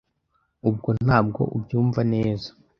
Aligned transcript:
ubwo 0.69 0.89
ntabwo 1.05 1.41
ubyumva 1.55 2.01
neza 2.13 2.49